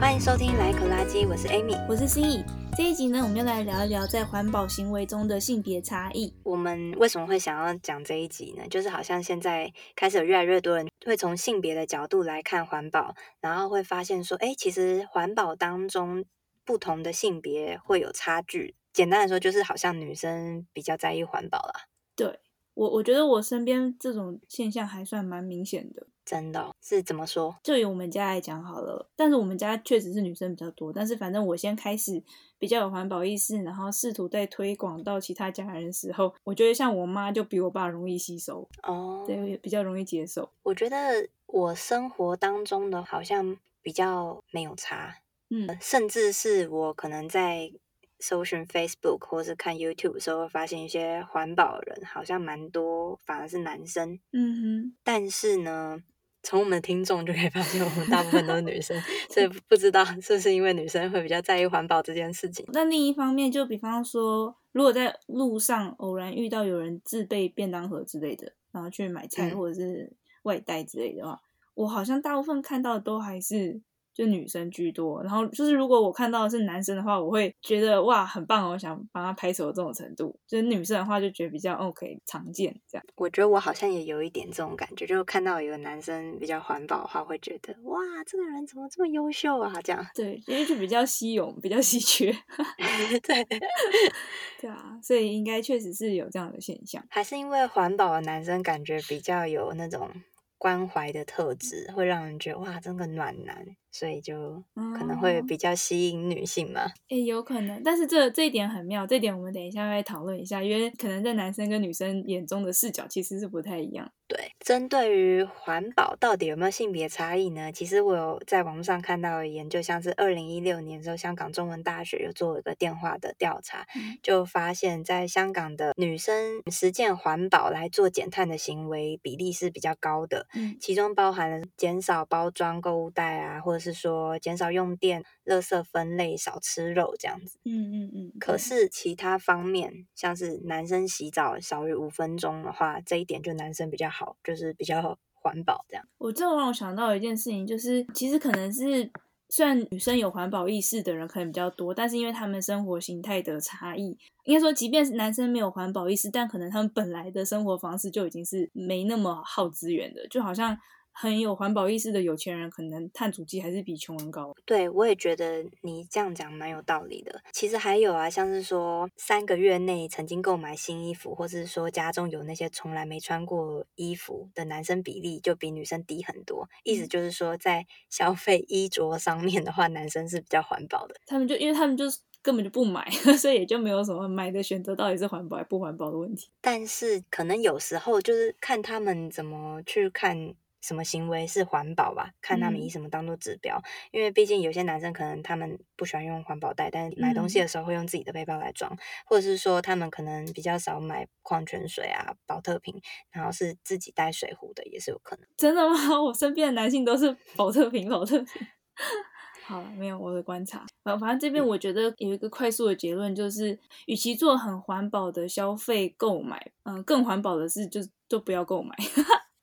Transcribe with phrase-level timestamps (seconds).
[0.00, 2.44] 欢迎收听来一口垃圾，我是 Amy，我是心怡。
[2.76, 6.34] 这一集呢，我们要来聊一聊在环保行为中的性别差异。
[6.42, 8.64] 我们为什么会想要讲这一集呢？
[8.68, 16.24] 就是好像现在开始有越来越多人会从性别的角度来看环保，然后会发现说，哎，其实环保当中
[16.64, 18.74] 不同的性别会有差距。
[18.92, 21.86] 简单来说，就是好像女生比较在意环保啦。
[22.14, 22.40] 对，
[22.74, 26.06] 我，我觉得我身边这种现象还算蛮明显的。
[26.24, 26.72] 真的哦？
[26.80, 27.56] 是怎么说？
[27.64, 32.22] 就以我们家来讲好了，但是我们家确实是女生比较多，但是反正我先开始
[32.60, 40.48] 比较有环保意识，然后试图在推广到其他家人的时候，我觉得像我妈就比我爸容易吸收哦，对，比较容易接受。
[40.62, 45.16] 我觉得我生活当中的好像比较没有差，
[45.50, 47.72] 嗯，甚至是我可能在
[48.22, 56.02] 搜寻 Facebook 或是看 YouTube 的时候，发现一些环保人好像蛮多，反而是男生，嗯哼，但是呢。
[56.44, 62.66] 从我们的听众就可以发现，我们大部分都是女生，所以不知道是不是因为女生会比较在意环保这件事情。
[62.72, 71.40] 那另一方面，就比方说，如果在路上偶然遇到有人自备便当盒之类的，然后去买菜或者是外带之类的话，嗯、
[71.74, 73.80] 我好像大部分看到的都还是。
[74.14, 80.38] 就女生居多，然后就是如果我看到的是男生的话，我会觉得哇很棒哦，我想帮他拍手的这种程度。
[80.46, 83.04] 就是女生的话就觉得比较 OK，常见这样。
[83.16, 89.72] 我觉得我好像也有一点这种感觉，就看到有个男生比较环保的话，会觉得哇这个人怎么这么优秀啊？
[89.82, 92.30] 这样对，因为就比较稀有，比较稀缺。
[93.22, 93.46] 对
[94.60, 97.02] 对啊，所以应该确实是有这样的现象。
[97.08, 100.10] 还是因为环保的男生感觉比较有那种
[100.58, 103.64] 关怀的特质，会让人觉得哇真的暖男。
[103.92, 104.64] 所以就
[104.98, 106.80] 可能会比较吸引女性嘛？
[107.08, 114.10] 哎、嗯，有可能，但是这这一点很妙，这一点我们等一下会讨论一下，因为可能在男生跟女生眼中的视角其实是不太一样。
[114.26, 117.70] 对，针对于环保到底有没有性别差异呢？
[117.70, 137.58] 其实我有在网络上看到的研究，像是二零一六年的时候，香港中文大学有做一个电话的调查，嗯、就发现，在香港的女生实践环保来做减碳的行为比例是比较高的，嗯，其中包含了减少包装购物袋啊，或者是说减少用电、垃圾分类、少吃肉这样子。
[137.64, 138.32] 嗯嗯嗯。
[138.38, 146.04] 可是其他方面，像是男生洗澡少于五分钟的话，这一点就男生比较好，就是比较环保这样。
[146.18, 149.10] 我这让我想到一件事情，就是其实可能是
[149.48, 160.78] 虽然女生有环保意识的人可能比较多，但是因为他们生活形态的差异，应该说，即便是男生没有环保意识，但可能他们本来的生活方式就已经是没那么耗资源的，就好像。
[161.12, 164.54] 很有环保意识的有钱人，可能碳足迹还是比穷人高。
[164.64, 167.42] 对，我也觉得你这样讲蛮有道理的。
[167.52, 176.68] 其实还有啊，像是说三个月内曾经购买新衣服，或是说家中有那些从来没穿过衣服的男生比例，就比女生低很多。
[176.82, 181.14] 意思就是说，在消费衣着上面的话，男生是比较环保的。
[181.26, 183.08] 他们就因为他们就是根本就不买，
[183.38, 186.48] 所以也就没有什么买的选择，到底是环保还不环保的问题。
[186.60, 190.54] 但是可能有时候就是看他们怎么去看。
[190.82, 192.32] 什么行为是环保吧？
[192.42, 203.00] 看他们以什么当做指标，嗯、因为毕竟有些男生可能他们不喜欢用环保袋，但是买东西的时候会用自己的背包来装，嗯、或者是说他们可能比较少买矿泉水啊、保特瓶，
[203.30, 205.46] 然后是自己带水壶的，也是有可能。
[205.56, 205.94] 真的吗？
[206.20, 208.66] 我身边的男性都是保特瓶，保特瓶。
[209.64, 210.84] 好了，没有我的观察。
[211.04, 218.92] 反正这边我觉得有一个快速的结论，就是与其做很环保的消费购买，嗯，更环保的是就就不要购买。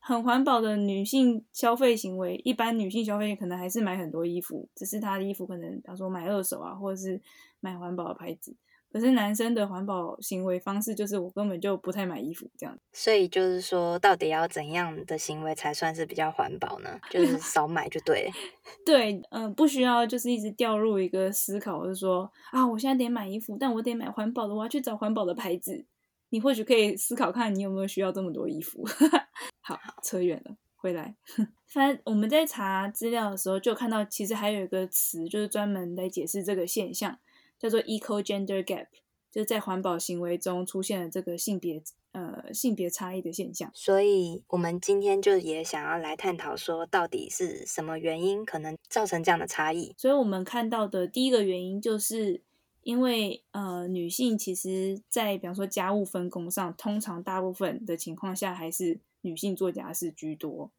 [0.10, 7.22] 很环保的女性消费行为，一般女性消费可能还是买很多衣服，只是她的衣服可能，比方说买二手啊，或者是
[7.60, 8.58] 买环保的牌子。
[8.92, 12.76] 可是男生的环保行为方式就是我根本就不太买衣服这样。
[12.92, 17.00] 所以就是说，到底要怎样的行为才算是比较环保呢？
[17.12, 18.32] 就 是少买就对。
[18.84, 25.86] 对，嗯、呃，不需要就是一直掉入一个思考，就是说啊，我现在得买衣服，但我得买环保的，我要去找环保的牌子。
[26.32, 28.84] 你或许可以思考看，你有没有需要这么多衣服。
[29.78, 31.16] 好，扯远了，回来。
[31.68, 37.20] 反正我们在查资料的时候，就看到其实还有一个词，就是专门来解释这个现象，
[37.60, 38.88] 叫做 eco-gender gap，
[39.32, 41.84] 就是在环保行为中出现了这个性别
[42.14, 43.70] 呃性别差异的现象。
[43.76, 49.94] 所以我们今天就也想要来探讨说，到底是什么原因可能造成这样的差异。
[49.98, 52.42] 所以我们看到的第一个原因就是。
[52.82, 60.72] 因为呃，女性其实，在比方说家务分工上，通常大部分的情况下还是女性做家事居多。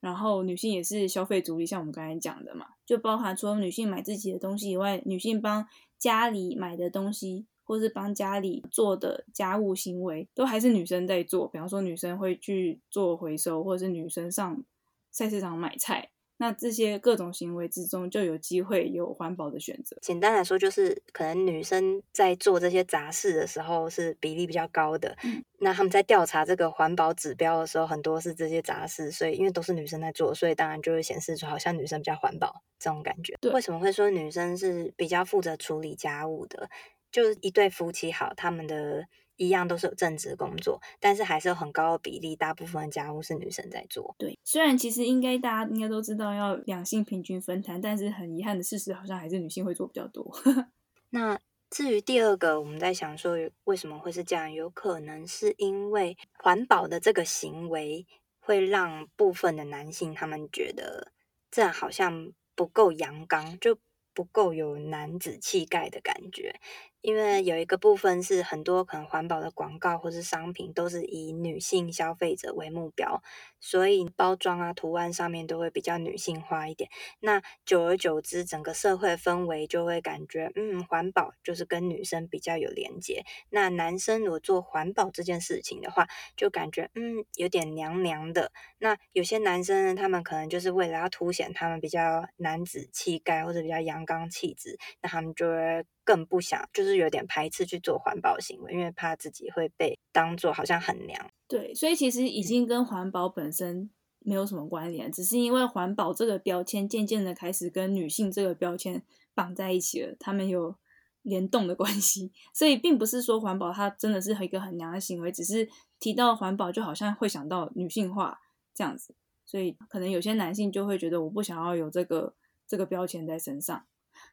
[0.00, 5.66] 然后女性也是消费主力，像我们刚才讲的嘛，就包含除了女性买自己的东西以外，女性帮
[5.98, 11.46] 家里买的东西，或是帮家里做的家务行为，都还是女生在做。
[11.48, 14.64] 比方说，女生会去做回收，或者是女生上
[15.10, 16.10] 菜市场买菜。
[16.40, 19.94] 那这些各种行为之中，就有机会有环保的选择。
[20.00, 25.14] 简单来说，就是可能女生在做这些杂事的时候是比例比较高的。
[25.22, 33.36] 嗯、那他们在调查这个环保指标的时候，很多是这些杂事，所以因为都是女生在做，所以当然就会显示出好像女生比较环保这种感觉。
[33.42, 36.70] 对，为什么会说女生是比较负责处理家务的？
[37.12, 39.04] 就是一对夫妻好，他们的。
[39.40, 44.14] 一样都是有正职工作，但是还是有很高的比例，大部分的家务是女生在做。
[44.18, 50.30] 对，虽然其实应该大家应该都知道要两性平均分摊，但是很遗憾的事实好像还是女性会做比较多。
[51.08, 51.40] 那
[51.70, 53.34] 至于第二个，我们在想说
[53.64, 58.06] 为什么会是这样，有可能是因为环保的这个行为
[58.40, 61.12] 会让部分的男性他们觉得
[61.50, 63.78] 这样好像不够阳刚，就
[64.12, 66.60] 不够有男子气概的感觉。
[67.02, 73.22] 因为有一个部分是很多可能环保的广告或是商品都是以女性消费者为目标，
[73.58, 76.90] 所以包装啊、图案上面都会比较女性化一点。
[77.20, 83.24] 那久而久之，整个社会氛围就会感觉，嗯，环保就是跟女生比较有连接。
[83.48, 86.06] 那男生如果做环保这件事情的话，
[86.36, 88.52] 就感觉嗯有点娘娘的。
[88.78, 95.86] 那有些男生呢，他们可能就是为了要凸显他们比较男子气概或者比较阳刚气质，那他们就会。
[96.10, 101.30] 更不想，就是有点排斥去做环保行为，因为怕自己会被当做好像很娘。
[101.46, 109.04] 对，所以其实已经跟环保本身没有什么关联，只是因为环保这个标签渐渐的开始跟女性这个标签
[109.36, 110.74] 绑在一起了，他们有
[111.22, 112.32] 联动的关系。
[112.52, 115.68] 所以并不是说环保它真的是一个很娘的行为，只是
[116.00, 118.40] 提到环保就好像会想到女性化
[118.74, 119.14] 这样子，
[119.46, 122.34] 所以可能有些男性就会觉得我不想要有这个
[122.66, 123.86] 这个标签在身上。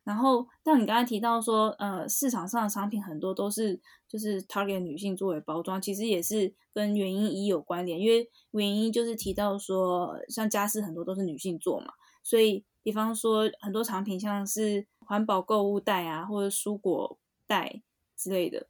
[0.07, 3.77] 然后，但你刚才提到说，呃，市场上的商品很多都是
[4.07, 11.87] 就是 target 女性作为包装，其实也是跟原因一有关联，因为原因就是提到说，像家饰很多都是女性做嘛，
[12.23, 17.81] 所以比方说很多产品像是环保购物袋啊，或者蔬果袋
[18.15, 18.65] 之类的，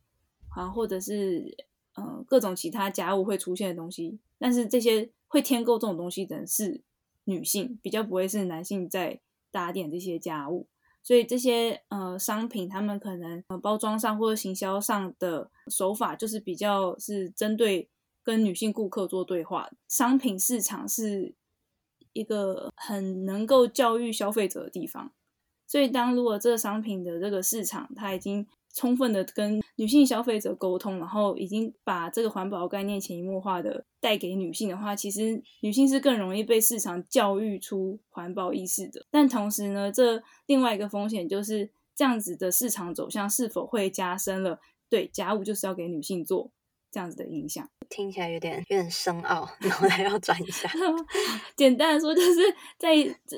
[0.55, 1.55] 啊，或者是
[1.99, 6.81] 嗯、各种其他家务会出现的东西，但是这些会添购这种东西的人是
[7.25, 10.67] 女性，比较不会是男性在打点这些家务。
[11.07, 17.89] 所以这些呃商品，他们可能呃包装上或者行销上的手法，就是比较是针对
[18.21, 19.69] 跟女性顾客做对话。
[19.87, 21.33] 商品市场是
[22.11, 25.13] 一个很能够教育消费者的地方。
[25.65, 28.45] 所以当如果这个商品的这个市场，它已经
[28.77, 39.03] 充分的跟女性消费者沟通，然后已经把这个环保概念潜移默化的带给女性的话，其实女性是更容易被市场教育出环保意识的。
[39.09, 46.51] 但同时呢，这另外一个风险就是这样子的市场走向是否会加深了对家务就是要给女性做
[46.91, 47.67] 这样子的影响？
[47.89, 50.69] 听起来有点有点深奥，脑袋要转一下。
[51.57, 52.41] 简单的说，就是
[52.77, 52.93] 在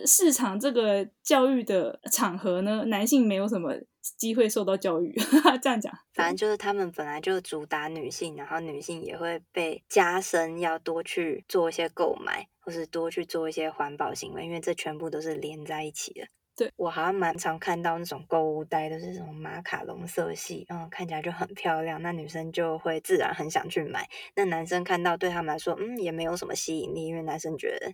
[0.05, 3.73] 市场这个教育的场合呢，男性没有什么。
[4.01, 5.13] 机会受到教育，
[5.61, 16.27] 这样讲，反正就是他们本来就主打女性，然后女性也会被加深要多去做一些购买，或是多去做一些环保行为，因为这全部都是连在一起的。
[16.55, 24.09] 对，我好像蛮常看到那种购物袋都是什么马卡龙色系，嗯，看起来就很漂亮，那女生就会自然很想去买。
[24.35, 27.93] 那男生看到对他们来说，嗯，也没有什么吸引力，因为男生觉得。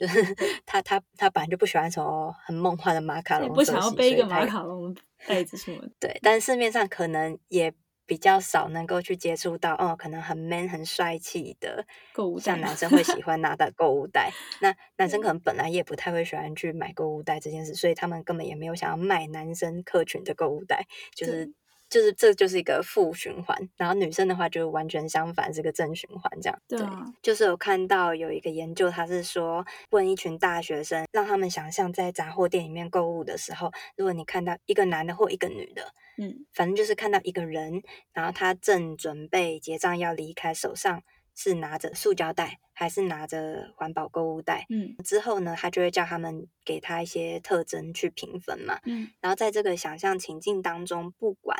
[0.00, 4.96] 就是 他他他本来就不喜欢什么很梦幻的马卡龙，不想要背一个马卡龙
[5.28, 5.92] 袋子出门。
[6.00, 7.70] 对，但市面上可能也
[8.06, 14.32] 比较少能够去接触到，哦，可能很 man 很帅气的购物袋，像男生会喜欢拿的购物袋。
[14.62, 21.52] 那男生可能本来也不太会喜欢去买购物袋这件事，所以他们根本也没有想要卖男生客群的购物袋，就是。
[21.90, 26.58] 就是这就是一个负循环，然后女生的话就完全相反，是个正循环这样。
[26.68, 37.82] 对，啊、对，就是有看到有一个研究，他是说问一群大学生，让他们想象在杂货店里面购物的时候，如果你看到一个男的或一个女的，嗯，反正就是看到一个人，
[38.12, 41.02] 然后他正准备结账要离开，手上
[41.40, 42.60] 是拿着塑胶袋。
[42.72, 51.58] 还是拿着环保购物袋，嗯，之后呢，他就会叫他们给他一些特征去评分嘛，嗯，然后在这个想象情境当中，不管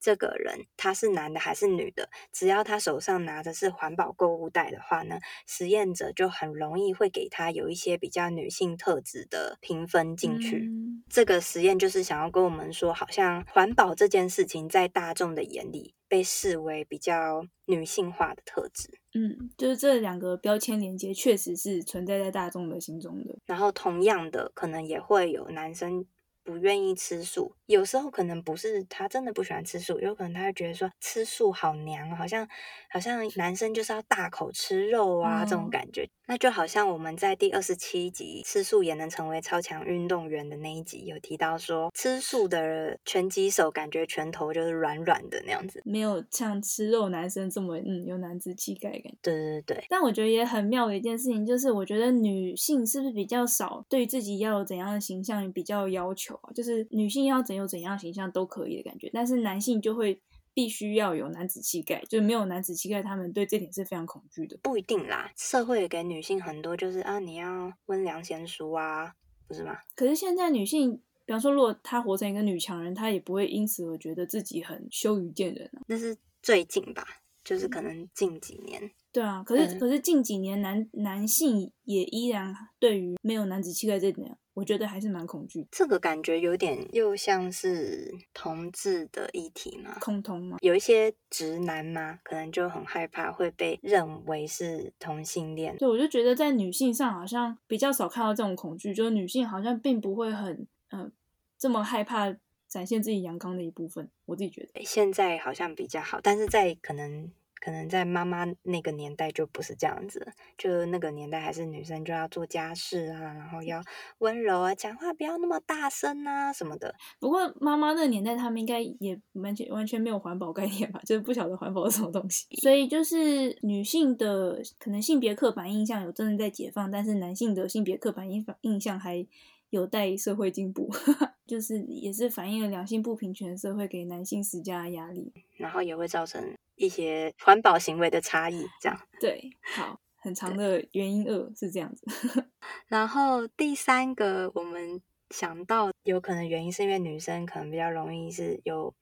[0.00, 10.56] 这个人他是男的还是女的，只要他手上拿的是环保购物袋的话呢，实验者就很容易会给他有一些比较女性特质的评分进去。
[10.56, 18.90] 嗯，这个实验就是想要跟我们说，好像环保这件事情在大众的眼里被视为比较女性化的特质。
[19.14, 23.38] 嗯，就是这两个标签连接确实是存在在大众的心中的。
[23.46, 26.04] 然后同样的，可能也会有男生
[26.44, 32.48] 不愿意吃素，有时候可能不是他真的不喜欢吃素，有可能他会觉得说吃素好娘，好像
[32.90, 36.08] 好像男生就是要大口吃肉啊、嗯、这种感觉。
[36.26, 49.12] 那就好像我们在第二十七集吃素也能成为超强运动员的那一集有提到说，吃素的拳击手感觉拳头就是软软的那样子，没有像吃肉男生这么嗯有男子气概感。
[49.20, 49.84] 对对对。
[49.88, 56.31] 但我觉得也很妙的一件事情就是，我觉得女性是不是比较少对自己要有怎样的形象比较要求？
[56.54, 60.20] 就是女性要怎有怎样形象都可以的感觉，但是男性就会
[60.54, 64.58] 必须要有男子气概，就是没有男子气概，他们对这点是非常恐惧的。
[64.62, 69.14] 不一定啦，社会给女性很多就是啊，你要温良贤淑啊，
[69.48, 69.76] 不是吗？
[69.94, 75.82] 可是现在女性，比方说，如果她活成一个女强人，她也不会因此而觉得自己很羞于见人啊。
[75.86, 77.06] 那是最近吧，
[77.42, 78.82] 就是可能近几年。
[78.84, 85.66] 嗯对啊，可是、嗯、可是近几年男男性也依然对于没有男子气概这点，我觉得还是蛮恐惧。
[85.70, 90.58] 这个感觉有点又像是同志的议题嘛，恐同吗。
[90.60, 95.76] 有一些直男嘛，可能就很害怕会被认为是同性恋。
[95.78, 101.12] 对，我就觉得在女性上好像比较少看到这种恐惧，就是女性好像并不会很嗯、呃、
[101.58, 102.34] 这么害怕
[102.68, 104.10] 展现自己阳刚的一部分。
[104.26, 107.30] 我自己觉得现在好像比较好，但是在可能。
[107.62, 113.80] 可能在妈妈那个年代就不是这样子，就那个年代还是女生就要做家事啊，然后要
[114.18, 116.92] 温柔啊，讲话不要那么大声啊什么的。
[117.20, 122.46] 不过妈妈那个年代，他们应该也完全完全没有环保概念吧，就是不晓得环保是什么东西。
[122.56, 129.24] 所以就是女性的可能性别刻板印象有真的在解放，但是男性的性别刻板印印象还
[129.72, 130.88] 有待社会进步，
[131.48, 136.54] 就是也是反映了两性不平权社会给男性施加的压力，然后也会造成。
[136.74, 142.04] 一些环保行为的差异，这样对，好，很长的原因二是这样子。
[142.88, 145.00] 然后第三个，我们
[145.30, 148.92] 想到有可能原因是因为女生可能比较容易是有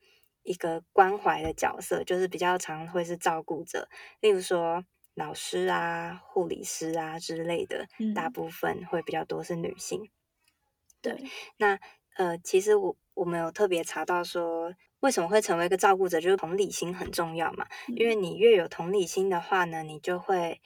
[0.42, 3.88] 一个关怀的角色，就是比较常会是照顾者，
[4.20, 4.84] 例如说
[5.14, 10.10] 老师啊、护理师啊之类的，嗯、大部分会比较多是女性。
[11.02, 11.16] 对，
[11.58, 11.78] 那
[12.16, 14.72] 呃，其实我我们有特别查到说。
[15.00, 16.20] 为什么会成为一个照顾者？
[16.20, 17.66] 就是同理心很重要嘛。
[17.96, 20.60] 因为你越有同理心的话呢，你就会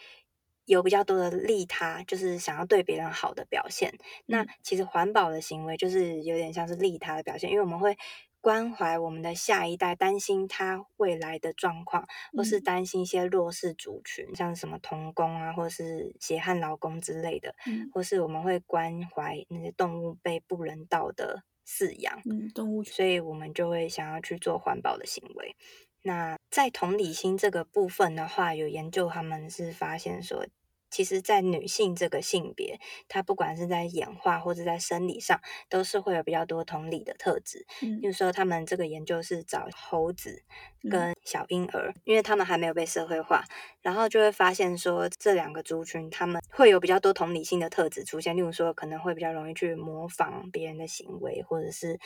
[0.65, 3.97] 有比较多的利他，就是想要对别人好的表现。
[4.27, 7.97] 那其实环保的行为就是有点像是利他的表现，因为我们会
[8.45, 17.55] 关怀我们的下一代，担心他未来的状况，或是担心一些弱势族群，像什么童工啊，或是血汗劳工之类的，
[17.91, 21.45] 或是我们会关怀那些动物被不人道的。
[21.67, 25.57] 饲养，嗯，动物，所以我们就会想要去做环保的行为。
[26.03, 30.47] 那在同理心这个部分的话，有研究他们是发现说，
[30.95, 37.67] 其实，在女性这个性别，她不管是在演化或者在生理上，都是会有比较多同理的特质。
[37.83, 40.45] 嗯，比如说，他们这个研究是找猴子
[40.89, 43.45] 跟小婴儿，嗯，因为他们还没有被社会化，
[43.83, 48.37] 然后就会发现说，这两个族群他们会有比较多同理心的特质出现。
[48.37, 51.99] 例如说，可能会比较容易去模仿别人的行为，或者是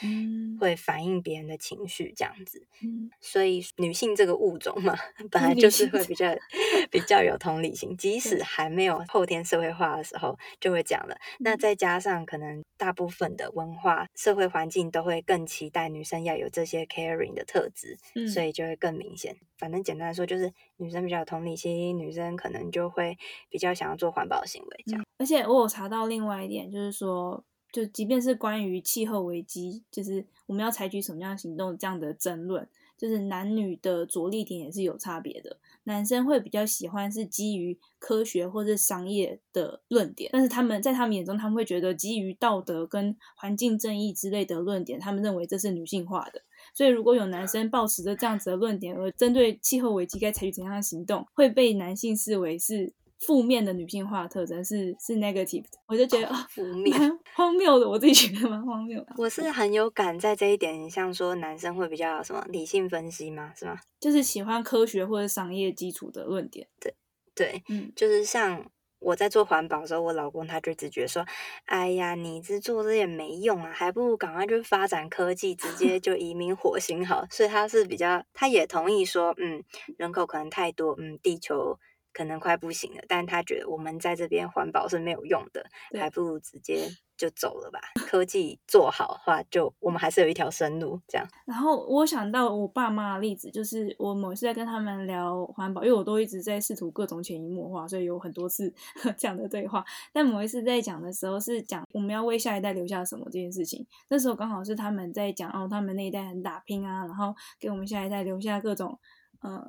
[0.59, 2.67] 会反映别人的情绪这样子。
[2.83, 4.97] 嗯，所以女性这个物种嘛，
[5.31, 6.27] 本来就是会比较
[6.91, 8.79] 比较有同理心，即使还没。
[8.79, 19.35] 没有后天社会化的时候就会讲了，那再加上可能大部分的文化社会环境都会更期待女生要有这些 caring 的特质，嗯，所以就会更明明显。
[19.57, 23.17] 反正简单来说，就是女生比较有同理心，女生可能就会
[23.49, 25.05] 比较想要做环保行为这样。
[25.17, 32.69] 而且我有查到另外一点，就是说，就即便是关于气候危机，就是我们要采取什么样的行动这样的争论。
[32.99, 46.43] 就是男女的着力点也是有差别的，男生会比较喜欢是基于科学或者商业的论点，但是他们在他们眼中，他们会觉得基于道德跟环境正义之类的论点，他们认为这是女性化的。
[46.79, 52.93] 所以如果有男生抱持着这样子的论点，而针对气候危机该采取怎样的行动，会被男性视为是。
[53.21, 56.95] 负面的女性化特征是是 negative 的，我就觉得啊，负、哦、面
[57.35, 59.13] 荒谬的，我自己觉得蛮荒谬的。
[59.17, 63.53] 我是很有感在这一点，像说男生会比较什么理性分析吗？
[63.57, 63.77] 是吗？
[63.99, 66.69] 就是喜欢科学或者商业基础的论点。
[66.79, 66.95] 对
[67.35, 68.65] 对，嗯，就是像
[69.01, 71.25] 我在做环保的时候，我老公他就直觉说，
[71.67, 77.25] 哎呀，你这做这也没用啊，还不如赶快就发展科技，直接就移民火星好。
[77.31, 79.63] 所以他是比较，他也同意说，嗯，
[79.97, 81.79] 人口可能太多，嗯，地球。
[82.19, 85.65] 可能快不行了，但他觉得我们在这边环保是没有用的，
[85.97, 87.79] 还不如直接就走了吧。
[87.95, 91.01] 科技做好的话，就我们还是有一条生路。
[91.07, 91.25] 这样。
[91.47, 98.75] 然后我想到我爸妈的例子，就是我某一次在跟他们聊环保，因为我都一直在试图各种潜移默化，所以有很多次
[99.17, 99.85] 这样的对话。
[100.13, 103.87] 但某一次在讲的时候，是讲我们要为下一代留下什么这件事情。
[104.09, 108.99] 那时候刚好是他们在讲哦，他们那一代很打拼啊，然后给我们下一代留下各种。
[109.41, 109.65] 呃，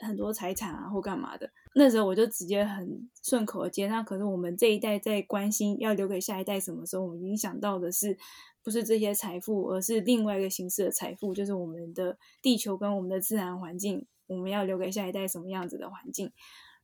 [0.00, 3.88] 很多财产啊，或干嘛的，那时候我就直接很顺口而接。
[3.88, 8.18] 那可是我们这一代在关心要留给下一代什么时候，我们影响到的是
[8.62, 16.30] 不是这些财富，而是另外一个形式的财富，就是我们的地球跟我们的自然环境，我们要留给下一代什么样子的环境。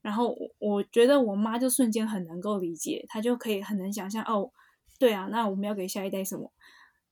[0.01, 4.51] 然后我觉得我妈就瞬间很能够理解，她就可以很能想象，哦，
[4.99, 6.51] 对啊，那我们要给下一代什么？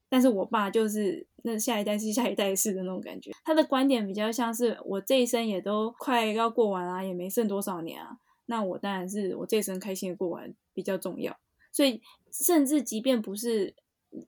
[0.08, 11.38] 但是我爸就是那下一代是下一代式的那种感觉，他的观点比较像是我这一生也都快要过完啊，也没剩多少年啊，那我当然是我这一生开心的过完比较重要。
[11.70, 12.00] 所以
[12.32, 13.74] 甚至即便不是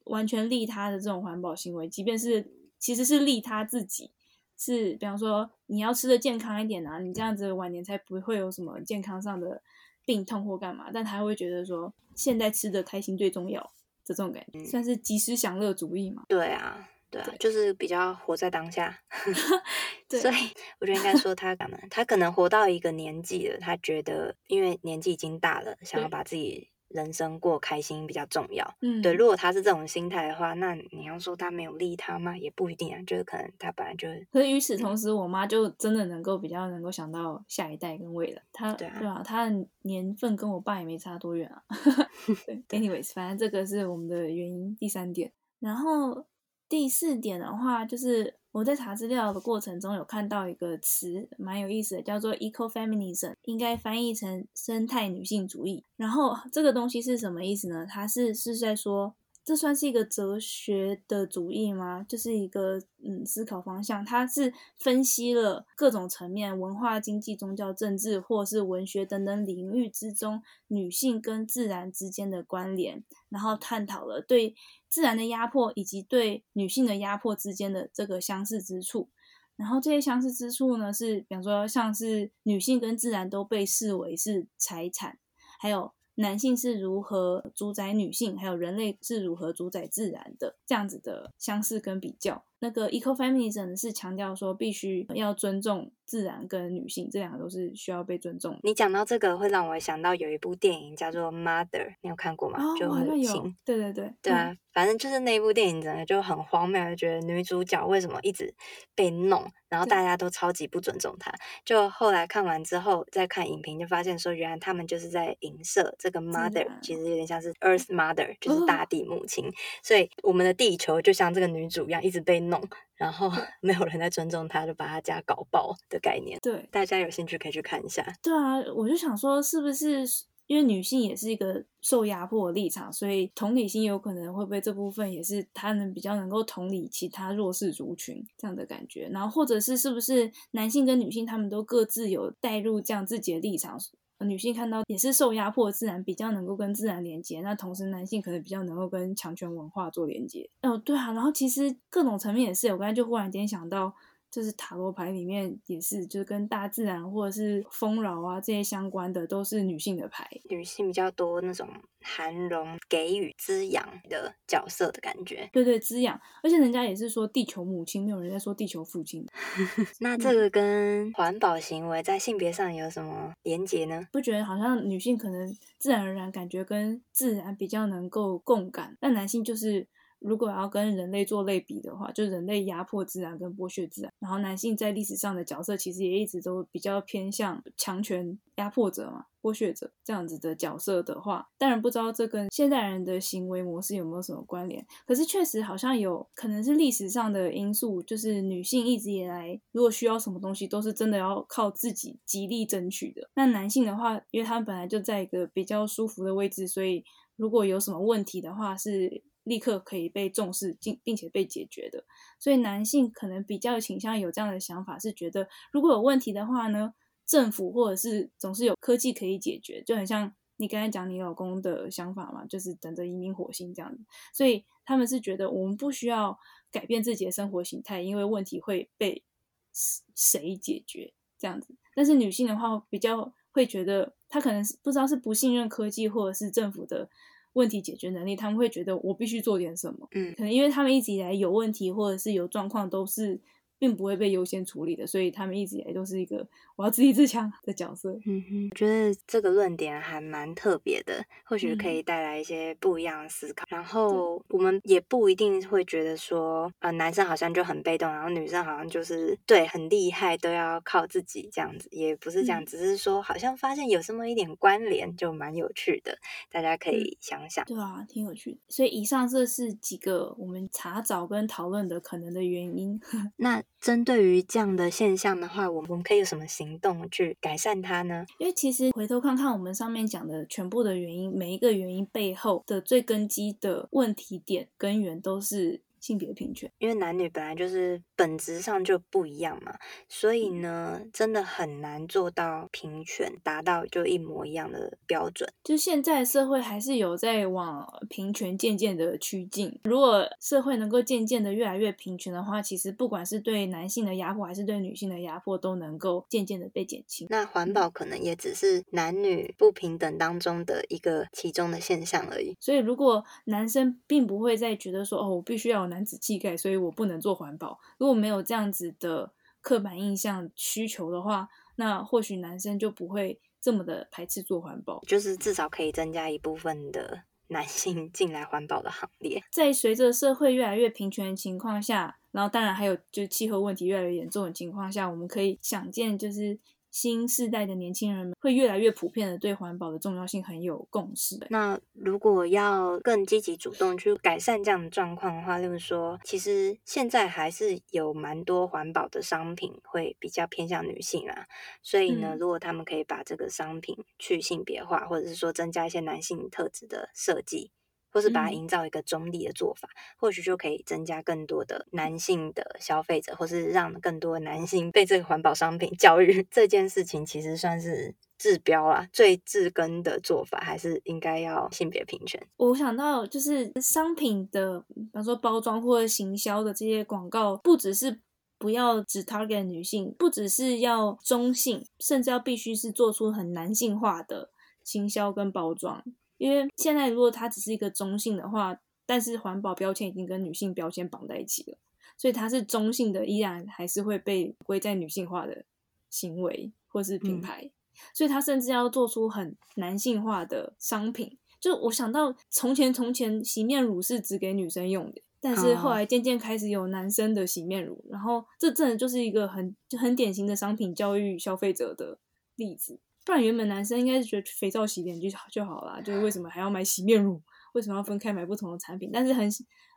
[0.04, 2.46] 完全利他的这种环保行为，即便是
[2.78, 4.10] 其实是利他自己，
[4.58, 9.62] 是比方说你要吃的健康一点啊，你这样子晚年才不会有什么健康上的
[10.04, 13.72] 病痛或干嘛，但他会觉得说现在吃的开心最重要。
[14.04, 16.23] 这种感觉、嗯、算是及时享乐主义嘛？
[16.28, 19.00] 对啊，对啊，对就是比较活在当下。
[20.09, 20.35] 对所以
[20.80, 26.71] 我觉得应该说他可能他可能活到一个年纪了，他觉得因为年纪已经大了，想要把自己。
[26.90, 29.12] 人生过开心比较重要，嗯，对。
[29.12, 32.37] 如果他是这种心态的话，那你要说他没有利他吗？
[32.37, 34.09] 也不一定啊，就是可能他本来就。
[34.32, 41.62] 可是与此同时，我妈就真的能够比较能够想到下一代跟未来，她对啊，对啊，她的年份跟我爸也没差多远啊。
[42.47, 44.76] 对， anyways，反正这个是我们的原因。
[44.78, 46.26] 第三点，然后
[46.70, 48.36] 第四点的话就是。
[48.52, 55.84] 我在查资料的过程中有看到一个词，蛮有意思的，叫做 ecofeminism，应该翻译成生态女性主义。
[55.96, 57.86] 然后这个东西是什么意思呢？
[57.88, 59.14] 它是是在说。
[59.50, 62.07] 这算是一个哲学的主义吗？
[62.09, 74.54] 就是一个嗯思考方向，它是分析了各种层面，文化、经济、宗教、政治，或是文学等等领域之中女性跟自然之间的关联，然后探讨了对
[74.88, 79.09] 自然的压迫以及对女性的压迫之间的这个相似之处。
[79.57, 85.19] 然后这些相似之处呢，是比方说像是女性跟自然都被视为是财产，
[85.59, 85.90] 还有。
[86.20, 92.45] 男性是如何主宰女性，还有人类是如何主宰自然的，这样子的相似跟比较。
[92.60, 98.58] 那个 ecofeminism 是强调说必须要尊重自然跟女性，这两个都是需要被尊重。
[98.64, 102.58] 你讲到这个，会让我想到有一部电影叫做《Mother》，你有看过吗？
[102.60, 103.52] 哦、就很有。
[103.64, 104.12] 对对对。
[104.20, 108.52] 对啊，嗯、反正就是那部电影，整个就很荒谬，就觉得女主角为什么一直
[108.96, 111.32] 被弄，然后大家都超级不尊重她。
[111.64, 119.46] 就后来看完之后，再看影评，就发现说，原来他们就是在影射这个 Mother，然其实有点像是 Earth Mother，就是大地母亲。
[119.46, 119.52] 哦、
[119.84, 122.60] 所以我们的地球就像这个女主一样，一直被弄。
[122.96, 123.30] 然后
[123.62, 126.39] 没有人在尊重她，就把她家搞爆的概念。
[126.43, 128.04] 对，大家有兴趣可以去看一下。
[128.23, 130.04] 对啊，我就想说，是不是
[130.47, 139.08] 因为女性也是一个受压迫的立场，所以同理心有可能会被这部分也是他能比较能够同理其他弱势族群这样的感觉。
[139.13, 143.78] 然后或者是是不是男性跟女性他们都各自有带入这样自己的立场？
[144.23, 147.41] 女性看到也是受压迫，自然比较能够跟自然连接。
[147.41, 150.50] 那同时，男性可能比较能够跟强权文化做连接。
[150.60, 152.69] 哦，对啊，然后其实各种层面也是。
[152.69, 153.95] 我刚才就忽然间想到。
[154.30, 161.69] 就是塔罗牌里面也是，就是跟大自然或者是丰饶啊这些相关的，都是女性的牌，女性比较多那种
[162.00, 165.50] 含容、给予、滋养的角色的感觉。
[165.52, 169.26] 对对，滋养，而且人家也是说地球母亲，没有人在说地球父亲。
[170.00, 174.06] 那这个跟环保行为在性别上有什么连结呢？
[174.12, 179.88] 不觉得好像女性可能自然而然感觉跟自然比较能够共感，但男性就是。
[180.21, 194.85] 如果要跟人类做类比的话，就人类压迫自然跟剥削自然，然后男性在历史上的角色其实也一直都比较偏向强权压迫者嘛、剥削者这样子的角色的话，当然不知道这跟现代人的行为模式有没有什么关联。
[195.06, 203.30] 可是确实好像有可能是历史上的因素，就是女性一直以来如果需要什么东西，都是真的要靠自己极力争取的。
[203.35, 207.02] 那男性的话，因为他们本来就在一个比较舒服的位置，所以
[207.37, 209.23] 如果有什么问题的话是。
[209.44, 212.04] 立刻可以被重视，并并且被解决的，
[212.38, 216.94] 所以男性可能比较倾向有这样的想法，是觉得如果有问题的话呢，
[217.26, 226.38] 政府或者是总是有科技可以解决，就很像你刚才讲你老公的想法嘛，就是等着移民火星这样子，所以他们是觉得我们不需要
[226.70, 229.24] 改变自己的生活形态，因为问题会被
[229.72, 237.08] 谁解决这样子，但是女性的话比较会觉得她可能是不知道是不信任科技，或者是政府的
[237.54, 240.08] 问题解决能力，他们会觉得我必须做点什么。
[240.13, 243.41] 嗯，可能因为他们一直以来有问题或者是有状况都是。
[243.80, 248.12] 并不会被优先处理的，所以他们一直以来都是一个我要自立自强的角色。
[248.26, 253.64] 嗯哼，我觉得这个论点还蛮特别的，或许可以带来一些不一样的思考。
[253.64, 266.19] 嗯、然后我们也不一定会觉得说，呃，男生好像就很被动，然后女生好像就是对很厉害，都要靠自己这样子，也不是这样，嗯、只是说好像发现有这么一点关联，就蛮有趣的，
[266.52, 267.64] 大家可以想想。
[267.64, 268.58] 对啊，挺有趣的。
[268.69, 273.00] 所以以上这是几个我们查找跟讨论的可能的原因。
[273.36, 273.62] 那。
[273.80, 278.26] 针对于这样的现象的话，我们可以有什么行动去改善它呢？
[278.38, 285.80] 因为其实回头看看我们上面讲的全部的原因，每一个原因背后的最根基的问题点根源都是。
[286.00, 289.76] 性别平权，因为男女本来就是本质上就不一样嘛，
[290.08, 295.52] 所以呢，真的很难做到平权，达到就一模一样的标准。
[295.63, 299.78] 就现在社会还是有在往平权渐渐的趋近。
[299.84, 307.26] 如果社会能够渐渐的越来越平权的话，其实不管是对男性的压迫还是对女性的压迫，都能够渐渐的被减轻。
[307.28, 312.56] 那环保可能也只是男女不平等当中的一个其中的现象而已。
[312.58, 315.89] 所以，如果男生并不会再觉得说，哦，我必须要。
[315.90, 317.78] 男子气概，所以我不能做环保。
[317.98, 325.02] 如果没有这样子的刻板印象需求的话，那或许男生就不会这么的排斥做环保。
[325.06, 329.42] 就是至少可以增加一部分的 男性进来环保的行列。
[329.52, 336.58] 在随着社会越来越平权的情况下，然后当然还有就是气候问题越来越严重的情况下，我们可以想见就是。
[336.90, 341.38] 新世代的年轻人们会越来越普遍的对环保的重要性很有共识。
[341.50, 351.46] 那如果要更积极主动去改善这样的状况的话，例如说，其实现在还是有蛮多环保的商品会比较偏向女性啦。
[351.82, 357.70] 所以呢，如果他们可以把这个商品去性别化，或者是说增加一些男性特质的设计。
[358.10, 366.46] 或是把它营造一个中立的做法，嗯、或许就可以增加更多的男性的消费者，或是让更多男性被这个环保商品教育。
[366.50, 372.40] 这件事情其实算是治标啦，最治根的做法还是应该要性别平权。
[372.56, 378.20] 我想到就是商品的，比方说包装或者行销的这些广告，不只是
[378.58, 384.50] 不要只 target 女性，不只是要中性，甚至要必须是做出很男性化的
[384.82, 386.02] 行销跟包装。
[386.40, 391.76] 因为现在如果它只是一个中性的话，但是环保标签已经跟女性标签绑在一起了，
[392.16, 395.66] 所以它是中性的，依然还是会被归在女性化的
[396.08, 397.70] 行为或是品牌，嗯、
[398.14, 401.36] 所以它甚至要做出很男性化的商品。
[401.60, 412.18] 就我想到从前从前洗面乳是只给女生用的，但是后来渐渐开始有男生的洗面乳，哦、然后这真的就是一个很就很典型的商品教育消费者的
[412.56, 412.98] 例子。
[413.25, 417.41] 不然原本男生应该是觉得肥皂洗脸就好就好啦，就是为什么还要买洗面乳？
[417.75, 419.11] 为什么要分开买不同的产品？
[419.13, 419.49] 但是很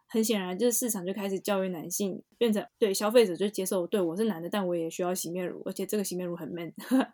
[0.08, 6.72] 很显然，就是市场就开始教育男性，变成对消费者就接受，对我是男的，但我也需要洗面乳，而且这个洗面乳很 man。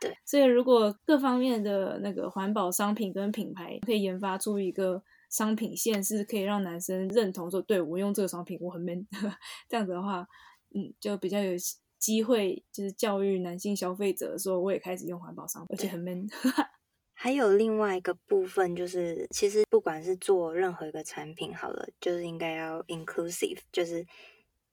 [0.00, 9.06] 对，所以如果各方面的那个环保商品跟品牌可以研发出一个商品线，是可以让男生认同说，对我用这个商品我很 man，
[9.68, 10.26] 这样子的话，
[10.74, 11.52] 嗯，就比较有。
[12.04, 16.26] 机会就是教育男性消费者，说我也开始用环保商品，而且很 man。
[17.14, 24.06] 还有另外一个部分，就是其实不管是做任何一个产品，好了，就是应该要 inclusive，就是。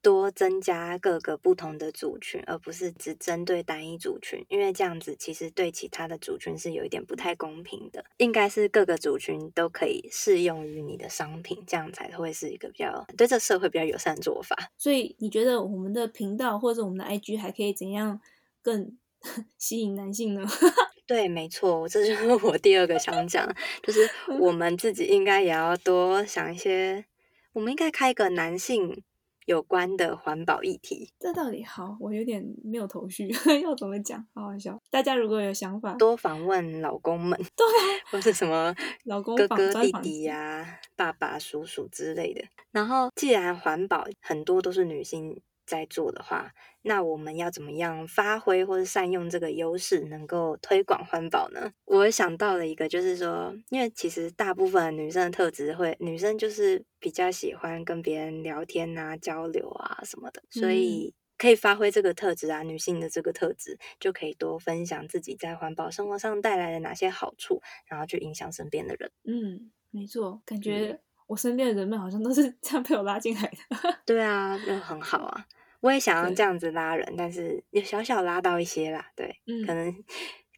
[0.02, 8.04] 多增加各个不同的族群，而不是只针对单一族群，因为这样子其实对其他的族群是有一点不太公平的。
[8.18, 14.72] 应该是各个族群都可以适用于你的商品，这样才会是一个比较对这社会比较友善的做法。
[14.78, 18.20] 所以你觉得我们的频道或者我们的 IG 还可以怎样
[18.64, 18.98] 更
[19.60, 20.48] 吸引男性呢？
[21.06, 23.48] 对，没错，这就是 我第二个想讲，
[23.84, 24.10] 就是
[24.40, 27.06] 我们自己应该也要多想一些，
[27.54, 29.04] 我们应该开一个男性。
[29.52, 31.98] 有关的环保议题，这到底好？
[32.00, 33.28] 我有点没有头绪，
[33.62, 34.26] 要怎么讲？
[34.34, 34.82] 好好笑。
[34.90, 37.66] 大家如果有想法，多访问老公们，对，
[38.10, 42.42] 或是什么老公哥哥弟弟呀、啊、爸爸叔叔之类的。
[42.72, 45.42] 然后，既然环保很多都是女性。
[45.66, 51.72] 在做的话，那我们要怎么样发挥或者善用这个优势，能够推广环保呢？
[51.86, 69.12] 我想到了一个，就是说，因为其实大部分女生的特质会，女生就是比较喜欢跟别人聊天啊、交流啊什么的，所以可以发挥这个特质啊，女性的这个特质就可以多分享自己在环保生活上带来的哪些好处，然后去影响身边的人。
[69.26, 71.00] 嗯，没错，感觉
[71.32, 73.96] 我身边的人们好像都是 这样被我拉进来的。
[74.06, 75.46] 对啊，就很好啊。
[75.80, 79.94] 我也想要这样子拉人，但是有小小拉到一些啦，对，嗯、可能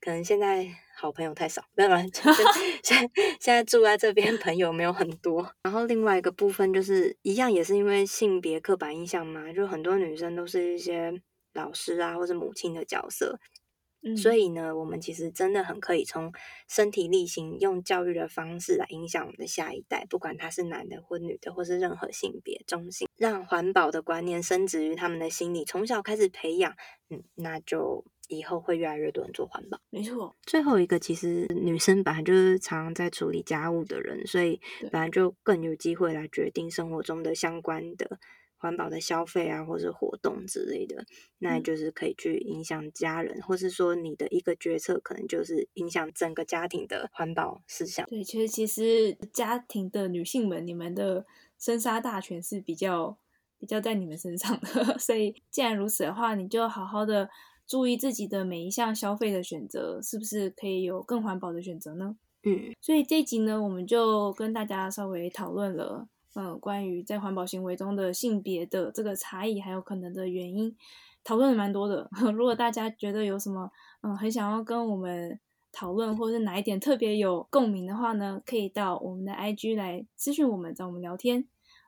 [0.02, 2.10] 可能现在好朋友太少，当然
[2.84, 2.98] 现
[3.40, 5.48] 现在住在这边朋友没有很多。
[5.62, 11.14] 然后另外一个部分就是一样，也是因为性别刻板印象嘛，就很多女生都是一些
[11.54, 13.40] 老师啊，或者母亲的角色。
[14.04, 16.32] 嗯、所以呢，我们其实真的很可以从
[16.68, 26.76] 身体力行，用教育的方式来影响我们的下一代，不管他是男的或女的，或是任何性别中性，让环保的观念深植于他们的心里，从小开始培养，
[27.10, 29.80] 嗯，那就以后会越来越多人做环保。
[29.90, 30.36] 没错。
[30.44, 34.60] 最后一个，其实女生本来就是常常在处理家务的人，所以
[34.92, 38.20] 本来就更有机会来决定生活中的相关的。
[38.64, 41.06] 环保的消费啊，或是活动之类的，
[41.40, 48.08] 那就是可以去影响家人，嗯、或是说你的一个决策，可能就是影响整个家庭的环保思想。
[48.08, 51.26] 对，其实其实家庭的女性们，你们的
[51.60, 53.18] 生杀大权是比较
[53.60, 57.30] 比较在你们身上的， 所以既然如此的话，你就好好的
[57.68, 62.16] 注意自己的每一项消费的选择，是不是可以有更环保的选择呢？
[62.46, 66.08] 嗯，所以这一集呢，我们就跟大家稍微讨论了。
[66.36, 70.76] 嗯，关于在环保行为中的性别的这个差异，还有可能的原因，
[71.24, 72.10] 讨论蛮多的。
[72.34, 73.70] 如果大家觉得有什么
[74.02, 75.40] 嗯很想要跟我们
[75.72, 81.46] 讨论，或者是哪一点特别有共鸣的话呢，可以到我们的 IG 来咨询我们，找我们聊天。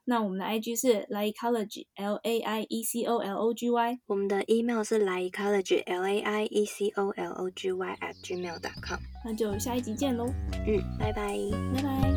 [0.07, 4.83] 那我们的 IG 是 laiecology L A I E C O L O G Y，我们的 email
[4.83, 8.75] 是 laiecology L A I E C O L O G Y at gmail dot
[8.87, 8.99] com。
[9.25, 10.27] 那就下一集见喽。
[10.67, 11.35] 嗯，拜拜，
[11.73, 12.14] 拜拜。